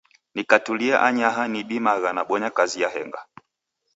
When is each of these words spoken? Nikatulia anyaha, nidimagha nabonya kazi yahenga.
Nikatulia 0.35 0.97
anyaha, 1.07 1.43
nidimagha 1.47 2.09
nabonya 2.13 2.49
kazi 2.57 2.77
yahenga. 2.83 3.21